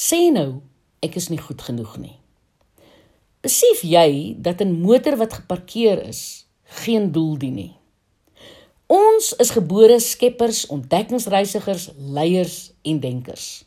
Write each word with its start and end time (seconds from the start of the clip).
Sê 0.00 0.30
nou, 0.32 0.62
ek 1.04 1.18
is 1.20 1.26
nie 1.28 1.40
goed 1.40 1.60
genoeg 1.60 1.98
nie. 2.00 2.14
Besef 3.44 3.82
jy 3.84 4.34
dat 4.40 4.62
'n 4.64 4.80
motor 4.80 5.16
wat 5.20 5.32
geparkeer 5.32 6.00
is, 6.08 6.46
geen 6.84 7.12
doel 7.12 7.36
dien 7.36 7.54
nie? 7.54 7.74
Ons 8.86 9.34
is 9.36 9.50
gebore 9.50 10.00
skeppers, 10.00 10.66
ontdekkingsreisigers, 10.66 11.90
leiers 11.98 12.72
en 12.82 13.00
denkers. 13.00 13.64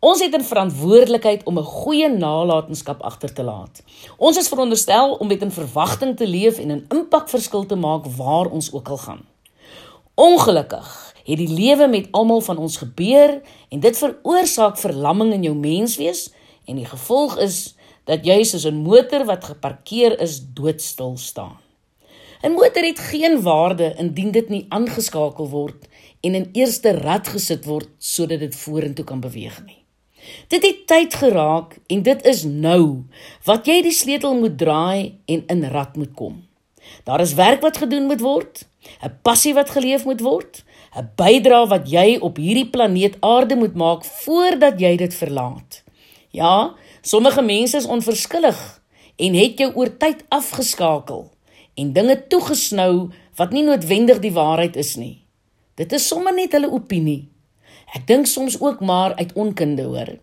Ons 0.00 0.20
het 0.20 0.34
'n 0.34 0.40
verantwoordelikheid 0.52 1.44
om 1.44 1.58
'n 1.58 1.72
goeie 1.82 2.08
nalatenskap 2.08 3.02
agter 3.02 3.32
te 3.32 3.42
laat. 3.42 3.82
Ons 4.16 4.36
is 4.36 4.48
veronderstel 4.48 5.14
om 5.20 5.26
met 5.26 5.42
'n 5.44 5.50
verwagting 5.50 6.16
te 6.16 6.26
leef 6.26 6.58
en 6.58 6.72
'n 6.72 6.86
impakverskil 6.88 7.66
te 7.66 7.76
maak 7.76 8.06
waar 8.06 8.46
ons 8.46 8.72
ook 8.72 8.88
al 8.88 8.98
gaan. 8.98 9.22
Ongelukkig 10.14 11.13
het 11.24 11.38
die 11.40 11.48
lewe 11.48 11.88
met 11.88 12.08
almal 12.12 12.40
van 12.40 12.58
ons 12.58 12.76
gebeur 12.76 13.40
en 13.68 13.80
dit 13.80 13.98
veroorsaak 13.98 14.78
verlamming 14.78 15.32
in 15.32 15.42
jou 15.42 15.54
menswees 15.56 16.28
en 16.64 16.76
die 16.76 16.88
gevolg 16.88 17.38
is 17.38 17.74
dat 18.04 18.24
jy 18.24 18.42
soos 18.44 18.66
'n 18.66 18.82
motor 18.84 19.24
wat 19.24 19.44
geparkeer 19.44 20.20
is 20.20 20.40
doodstil 20.54 21.16
staan. 21.16 21.56
'n 22.42 22.52
Motor 22.52 22.84
het 22.84 22.98
geen 22.98 23.42
waarde 23.42 23.94
indien 23.96 24.30
dit 24.30 24.48
nie 24.48 24.66
aangeskakel 24.68 25.48
word 25.48 25.88
en 26.20 26.34
in 26.34 26.48
eerste 26.52 26.90
rad 26.90 27.28
gesit 27.28 27.64
word 27.64 27.88
sodat 27.98 28.38
dit 28.38 28.56
vorentoe 28.56 29.04
kan 29.04 29.20
beweeg 29.20 29.64
nie. 29.64 29.80
Dit 30.48 30.62
het 30.62 30.86
tyd 30.86 31.14
geraak 31.14 31.78
en 31.86 32.02
dit 32.02 32.26
is 32.26 32.44
nou 32.44 33.04
wat 33.44 33.66
jy 33.66 33.82
die 33.82 33.92
sleutel 33.92 34.36
moet 34.40 34.58
draai 34.58 35.18
en 35.24 35.44
in 35.46 35.64
rad 35.64 35.96
moet 35.96 36.14
kom. 36.14 36.44
Daar 37.04 37.20
is 37.20 37.34
werk 37.34 37.60
wat 37.60 37.76
gedoen 37.76 38.06
moet 38.06 38.20
word, 38.20 38.66
'n 39.02 39.18
passie 39.22 39.54
wat 39.54 39.70
geleef 39.70 40.04
moet 40.04 40.20
word, 40.20 40.64
'n 40.94 41.10
bydrae 41.18 41.66
wat 41.66 41.90
jy 41.90 42.18
op 42.22 42.36
hierdie 42.38 42.70
planeet 42.70 43.16
Aarde 43.20 43.56
moet 43.58 43.74
maak 43.74 44.04
voordat 44.04 44.78
jy 44.80 44.96
dit 44.96 45.14
verlaat. 45.14 45.82
Ja, 46.30 46.74
sommige 47.02 47.42
mense 47.42 47.76
is 47.76 47.86
onverskillig 47.86 48.60
en 49.16 49.34
het 49.34 49.58
jou 49.58 49.72
oor 49.74 49.90
tyd 49.96 50.24
afgeskakel 50.28 51.30
en 51.74 51.92
dinge 51.92 52.26
toegesnou 52.30 53.10
wat 53.38 53.50
nie 53.50 53.64
noodwendig 53.66 54.20
die 54.22 54.34
waarheid 54.34 54.76
is 54.76 54.94
nie. 54.96 55.24
Dit 55.74 55.92
is 55.92 56.06
sommer 56.06 56.34
net 56.34 56.54
hulle 56.54 56.70
opinie. 56.70 57.26
Ek 57.94 58.06
dink 58.06 58.30
soms 58.30 58.60
ook 58.60 58.80
maar 58.80 59.14
uit 59.18 59.32
onkunde 59.34 59.82
hoor. 59.82 60.14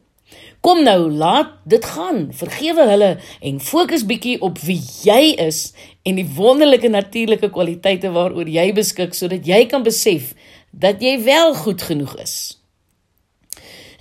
Kom 0.62 0.84
nou, 0.86 1.10
laat 1.12 1.58
dit 1.66 1.86
gaan. 1.86 2.30
Vergewe 2.38 2.86
hulle 2.88 3.10
en 3.42 3.60
fokus 3.60 4.06
bietjie 4.08 4.38
op 4.46 4.60
wie 4.64 4.80
jy 5.04 5.34
is 5.42 5.74
en 6.08 6.20
die 6.20 6.28
wonderlike 6.38 6.88
natuurlike 6.88 7.50
kwaliteite 7.52 8.12
waaroor 8.14 8.48
jy 8.48 8.68
beskik 8.78 9.18
sodat 9.18 9.48
jy 9.48 9.66
kan 9.72 9.84
besef 9.84 10.32
dat 10.72 11.02
jy 11.04 11.20
wel 11.24 11.54
goed 11.54 11.82
genoeg 11.82 12.16
is. 12.24 12.36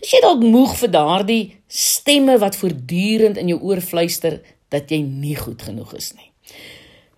As 0.01 0.15
jy 0.15 0.21
dalk 0.25 0.41
moeg 0.41 0.77
vir 0.81 0.91
daardie 0.95 1.45
stemme 1.69 2.39
wat 2.41 2.57
voortdurend 2.57 3.37
in 3.37 3.53
jou 3.53 3.61
oor 3.61 3.83
fluister 3.85 4.41
dat 4.73 4.91
jy 4.91 5.03
nie 5.05 5.37
goed 5.37 5.63
genoeg 5.63 5.93
is 5.99 6.13
nie. 6.17 6.31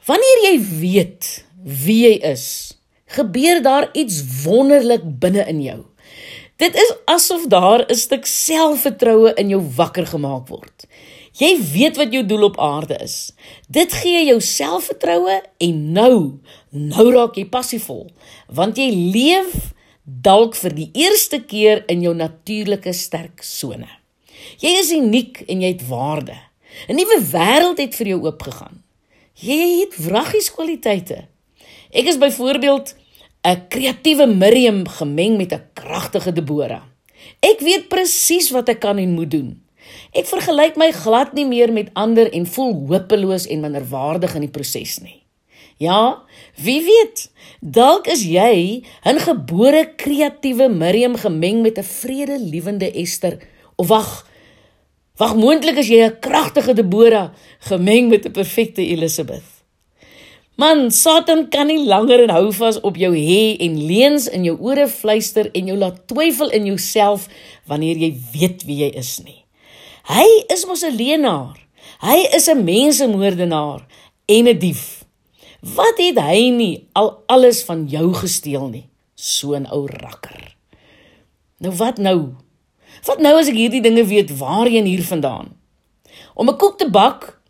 Wanneer 0.09 0.45
jy 0.49 0.57
weet 0.81 1.31
wie 1.63 2.01
jy 2.09 2.15
is, 2.33 2.75
gebeur 3.13 3.63
daar 3.63 3.91
iets 3.95 4.19
wonderlik 4.43 5.05
binne 5.23 5.45
in 5.47 5.63
jou. 5.63 5.81
Dit 6.59 6.75
is 6.79 6.91
asof 7.11 7.47
daar 7.47 7.87
'n 7.87 7.95
stuk 7.95 8.27
selfvertroue 8.27 9.35
in 9.35 9.49
jou 9.49 9.63
wakker 9.77 10.07
gemaak 10.07 10.49
word. 10.49 10.87
Jy 11.33 11.57
weet 11.73 11.97
wat 11.97 12.13
jou 12.13 12.27
doel 12.29 12.43
op 12.51 12.59
aarde 12.61 12.99
is. 13.01 13.33
Dit 13.73 13.95
gee 14.03 14.25
jou 14.27 14.41
selfvertroue 14.41 15.39
en 15.65 15.93
nou, 15.93 16.17
nou 16.71 17.07
raak 17.15 17.39
jy 17.41 17.47
passievol, 17.49 18.11
want 18.53 18.77
jy 18.77 18.91
leef 18.93 19.73
dalk 20.05 20.59
vir 20.59 20.77
die 20.77 20.91
eerste 20.93 21.41
keer 21.41 21.85
in 21.89 22.03
jou 22.05 22.13
natuurlike 22.15 22.93
sterk 22.93 23.41
sone. 23.47 23.89
Jy 24.61 24.75
is 24.81 24.93
uniek 24.93 25.45
en 25.49 25.63
jy 25.63 25.73
het 25.73 25.87
waarde. 25.89 26.37
'n 26.89 26.97
Nuwe 26.97 27.21
wêreld 27.33 27.79
het 27.79 27.95
vir 27.95 28.07
jou 28.07 28.21
oopgegaan. 28.27 28.83
Jy 29.41 29.81
het 29.81 29.97
wraggies 29.97 30.51
kwaliteite. 30.53 31.29
Ek 31.93 32.07
is 32.07 32.19
byvoorbeeld 32.19 32.95
'n 33.45 33.69
kreatiewe 33.69 34.27
Miriam 34.27 34.89
gemeng 34.89 35.37
met 35.37 35.53
'n 35.53 35.65
kragtige 35.75 36.33
Debora. 36.33 36.83
Ek 37.41 37.61
weet 37.61 37.89
presies 37.89 38.51
wat 38.51 38.69
ek 38.69 38.81
kan 38.81 38.99
en 38.99 39.15
moet 39.15 39.31
doen. 39.31 39.62
Ek 40.13 40.27
vergelyk 40.27 40.77
my 40.77 40.91
glad 40.93 41.33
nie 41.35 41.47
meer 41.47 41.73
met 41.73 41.91
ander 41.95 42.31
en 42.33 42.47
voel 42.47 42.75
hopeloos 42.89 43.47
en 43.47 43.61
minderwaardig 43.61 44.35
in 44.35 44.47
die 44.47 44.53
proses 44.53 45.01
nie. 45.01 45.23
Ja, 45.83 46.23
wie 46.63 46.79
weet, 46.85 47.31
dalk 47.61 48.07
is 48.07 48.23
jy 48.23 48.85
'n 49.05 49.19
gebore 49.19 49.95
kreatiewe 49.97 50.69
Miriam 50.69 51.17
gemeng 51.17 51.63
met 51.63 51.79
'n 51.79 51.83
vredelewende 51.83 52.93
Ester 52.93 53.39
of 53.77 53.89
wag, 53.89 54.29
wag 55.17 55.35
moontlik 55.35 55.77
is 55.77 55.89
jy 55.89 56.05
'n 56.05 56.19
kragtige 56.21 56.75
Debora 56.75 57.33
gemeng 57.59 58.09
met 58.09 58.27
'n 58.27 58.33
perfekte 58.33 58.87
Elisabeth. 58.87 59.53
Man, 60.57 60.91
Satan 60.91 61.49
kan 61.49 61.67
nie 61.67 61.81
langer 61.85 62.23
en 62.23 62.31
hou 62.31 62.53
vas 62.53 62.81
op 62.81 62.97
jou 62.97 63.17
hê 63.17 63.57
en 63.59 63.87
leuns 63.87 64.29
in 64.29 64.45
jou 64.45 64.59
ore 64.61 64.89
fluister 64.89 65.51
en 65.53 65.67
jou 65.67 65.77
laat 65.79 66.07
twyfel 66.07 66.51
in 66.51 66.67
jouself 66.67 67.29
wanneer 67.67 67.97
jy 67.97 68.15
weet 68.33 68.63
wie 68.65 68.77
jy 68.85 68.91
is 68.95 69.19
nie. 69.25 69.42
Hy 70.09 70.45
is 70.53 70.65
mos 70.67 70.83
'n 70.83 70.97
leenaar. 70.97 71.59
Hy 72.01 72.29
is 72.35 72.49
'n 72.49 72.65
mensemoordenaar 72.65 73.87
en 74.27 74.49
'n 74.49 74.59
dief. 74.59 75.05
Wat 75.61 75.97
het 75.99 76.19
hy 76.19 76.51
nie 76.51 76.89
al 76.93 77.23
alles 77.27 77.63
van 77.63 77.87
jou 77.87 78.15
gesteel 78.15 78.69
nie? 78.69 78.89
So 79.15 79.55
'n 79.55 79.67
ou 79.71 79.87
rakker. 79.87 80.57
Nou 81.59 81.75
wat 81.77 81.99
nou? 81.99 82.35
Wat 83.05 83.19
nou 83.19 83.39
as 83.39 83.49
ek 83.49 83.55
hierdie 83.55 83.83
dinge 83.83 84.05
weet 84.05 84.39
waarheen 84.39 84.85
hier 84.85 85.05
vandaan? 85.05 85.57
Om 86.35 86.49
'n 86.49 86.57
koek 86.57 86.79
te 86.79 86.91
bak 86.91 87.41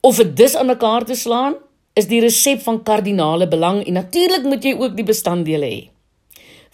of 0.00 0.18
'n 0.18 0.34
dis 0.34 0.54
aan 0.54 0.66
mekaar 0.66 1.04
te 1.04 1.14
slaan? 1.14 1.54
is 1.96 2.08
die 2.10 2.20
resep 2.20 2.60
van 2.66 2.82
kardinale 2.84 3.48
belang 3.48 3.80
en 3.86 3.96
natuurlik 3.96 4.44
moet 4.44 4.64
jy 4.64 4.74
ook 4.76 4.96
die 4.98 5.06
bestanddele 5.06 5.68
hê. 5.68 5.82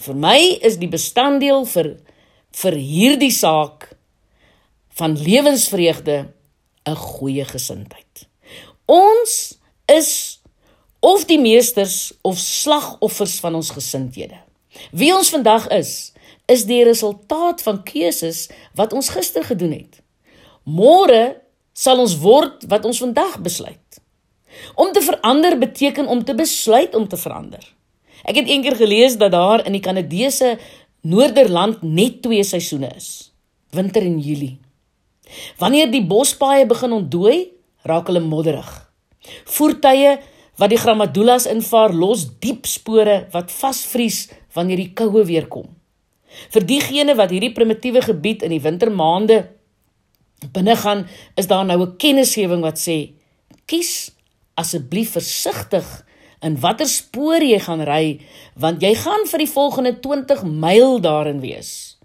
Vir 0.02 0.16
my 0.18 0.38
is 0.66 0.80
die 0.82 0.90
bestanddeel 0.90 1.62
vir 1.70 1.94
vir 2.62 2.76
hierdie 2.76 3.32
saak 3.32 3.91
van 4.92 5.18
lewensvreugde 5.18 6.32
'n 6.84 6.94
goeie 6.94 7.44
gesindheid. 7.44 8.28
Ons 8.84 9.58
is 9.86 10.40
of 11.00 11.24
die 11.24 11.40
meesters 11.40 12.12
of 12.22 12.38
slagoffers 12.38 13.40
van 13.40 13.54
ons 13.54 13.70
gesindhede. 13.70 14.40
Wie 14.90 15.14
ons 15.14 15.30
vandag 15.30 15.68
is, 15.68 16.12
is 16.46 16.64
die 16.64 16.84
resultaat 16.84 17.62
van 17.62 17.82
keuses 17.82 18.48
wat 18.74 18.92
ons 18.92 19.08
gister 19.08 19.44
gedoen 19.44 19.72
het. 19.72 20.00
Môre 20.64 21.40
sal 21.72 21.98
ons 21.98 22.16
word 22.22 22.64
wat 22.68 22.84
ons 22.84 22.98
vandag 22.98 23.40
besluit. 23.40 24.00
Om 24.74 24.92
te 24.92 25.02
verander 25.02 25.58
beteken 25.58 26.06
om 26.06 26.24
te 26.24 26.34
besluit 26.34 26.94
om 26.94 27.08
te 27.08 27.16
verander. 27.16 27.74
Ek 28.22 28.36
het 28.36 28.48
eendag 28.48 28.76
gelees 28.78 29.16
dat 29.18 29.32
daar 29.32 29.64
in 29.66 29.74
die 29.74 29.82
Kanadese 29.82 30.58
Noorderland 31.02 31.82
net 31.82 32.20
twee 32.22 32.44
seisoene 32.46 32.92
is: 32.94 33.32
winter 33.74 34.02
en 34.02 34.20
Julie. 34.20 34.61
Wanneer 35.58 35.90
die 35.90 36.04
bospaaie 36.06 36.66
begin 36.66 36.92
ontdooi, 36.92 37.52
raak 37.88 38.06
hulle 38.10 38.20
modderig. 38.20 38.68
Voertuie 39.44 40.18
wat 40.60 40.70
die 40.70 40.80
Gramadulas 40.80 41.46
invaar, 41.50 41.94
los 41.94 42.26
diep 42.42 42.66
spore 42.68 43.26
wat 43.32 43.50
vasvries 43.50 44.26
wanneer 44.54 44.82
die 44.82 44.92
koue 44.94 45.24
weer 45.26 45.48
kom. 45.48 45.70
Vir 46.52 46.64
diegene 46.68 47.16
wat 47.16 47.32
hierdie 47.32 47.52
primitiewe 47.52 48.02
gebied 48.04 48.44
in 48.46 48.54
die 48.54 48.62
wintermaande 48.62 49.42
binnegaan, 50.52 51.06
is 51.36 51.46
daar 51.46 51.64
nou 51.64 51.80
'n 51.80 51.96
kennisgewing 51.96 52.62
wat 52.62 52.78
sê: 52.78 53.12
kies 53.66 54.10
asseblief 54.54 55.12
versigtig 55.12 55.86
in 56.42 56.58
watter 56.60 56.86
spoor 56.86 57.42
jy 57.42 57.58
gaan 57.58 57.84
ry 57.86 58.20
want 58.54 58.82
jy 58.82 58.94
gaan 58.94 59.26
vir 59.30 59.38
die 59.38 59.52
volgende 59.52 60.00
20 60.00 60.42
myl 60.44 61.00
daarin 61.00 61.40
wees. 61.40 61.98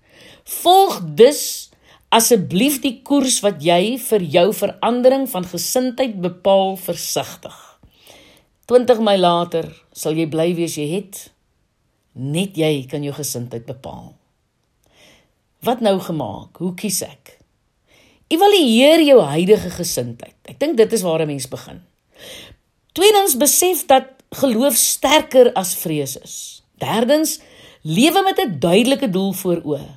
Volg 0.44 1.02
dus 1.04 1.67
asseblief 2.10 2.80
die 2.82 3.02
koers 3.04 3.42
wat 3.44 3.64
jy 3.64 3.98
vir 4.00 4.24
jou 4.24 4.52
verandering 4.56 5.28
van 5.30 5.48
gesindheid 5.48 6.22
bepaal 6.24 6.78
versigtig. 6.80 7.56
20 8.68 9.00
myl 9.04 9.20
later 9.24 9.68
sal 9.96 10.16
jy 10.16 10.28
bly 10.32 10.54
wees 10.56 10.78
jy 10.80 10.88
het 10.98 11.28
net 12.18 12.58
jy 12.58 12.88
kan 12.90 13.04
jou 13.06 13.14
gesindheid 13.14 13.68
bepaal. 13.68 14.16
Wat 15.62 15.84
nou 15.86 15.98
gemaak? 16.02 16.58
Hoe 16.58 16.74
kies 16.78 17.04
ek? 17.06 17.38
Evalueer 18.34 19.04
jou 19.06 19.20
huidige 19.22 19.70
gesindheid. 19.72 20.36
Ek 20.50 20.58
dink 20.60 20.78
dit 20.78 20.94
is 20.94 21.06
waar 21.06 21.22
'n 21.22 21.28
mens 21.28 21.48
begin. 21.48 21.82
Tweedens 22.94 23.38
besef 23.38 23.86
dat 23.86 24.18
geloof 24.32 24.76
sterker 24.76 25.54
as 25.54 25.76
vrees 25.76 26.18
is. 26.18 26.64
Derdens 26.80 27.40
lewe 27.84 28.24
met 28.24 28.40
'n 28.40 28.60
duidelike 28.60 29.10
doel 29.10 29.34
voor 29.34 29.62
oë. 29.64 29.88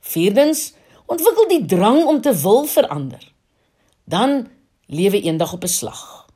Vierdens 0.00 0.74
ontwikkel 1.08 1.48
die 1.48 1.64
drang 1.64 2.04
om 2.04 2.20
te 2.20 2.34
wil 2.42 2.66
verander. 2.68 3.24
Dan 4.04 4.48
lewe 4.86 5.20
eendag 5.20 5.52
op 5.52 5.64
'n 5.64 5.74
slag. 5.80 6.28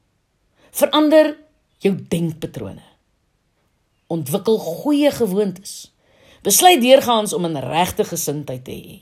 Verander 0.71 1.37
jou 1.79 1.95
denkpatrone. 2.09 2.83
Ontwikkel 4.07 4.59
goeie 4.59 5.11
gewoontes. 5.11 5.95
Besluit 6.43 6.81
deurgaans 6.81 7.33
om 7.33 7.45
'n 7.47 7.57
regte 7.57 8.05
gesindheid 8.05 8.65
te 8.65 8.71
hê. 8.71 9.01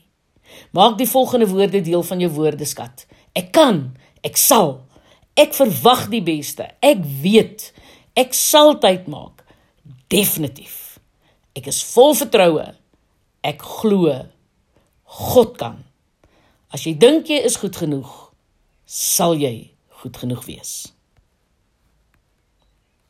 Maak 0.71 0.99
die 0.99 1.09
volgende 1.09 1.49
woorde 1.49 1.81
deel 1.81 2.03
van 2.03 2.21
jou 2.21 2.31
woordeskat. 2.31 3.07
Ek 3.33 3.53
kan, 3.53 3.97
ek 4.21 4.37
sal. 4.37 4.87
Ek 5.35 5.55
verwag 5.55 6.09
die 6.09 6.23
beste. 6.23 6.71
Ek 6.81 6.99
weet 7.23 7.73
ek 8.15 8.35
sal 8.35 8.79
tyd 8.79 9.07
maak. 9.07 9.45
Definitief. 10.09 10.99
Ek 11.53 11.67
is 11.67 11.83
vol 11.95 12.15
vertroue. 12.15 12.75
Ek 13.41 13.63
glo 13.63 14.27
God 15.11 15.57
kan. 15.59 15.81
As 16.71 16.87
jy 16.87 16.95
dink 16.99 17.31
jy 17.31 17.41
is 17.47 17.59
goed 17.61 17.77
genoeg, 17.77 18.11
sal 18.87 19.35
jy 19.39 19.73
goed 20.03 20.17
genoeg 20.23 20.45
wees. 20.47 20.75